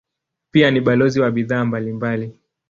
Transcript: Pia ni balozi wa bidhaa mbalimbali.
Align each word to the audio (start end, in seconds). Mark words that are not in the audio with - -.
Pia 0.51 0.71
ni 0.71 0.81
balozi 0.81 1.19
wa 1.19 1.31
bidhaa 1.31 1.65
mbalimbali. 1.65 2.37